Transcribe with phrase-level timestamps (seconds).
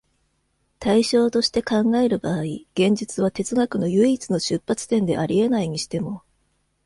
[0.79, 2.39] 対象として考える場合、
[2.73, 6.23] 現実は哲学の唯一の出発点であり得ないにしても、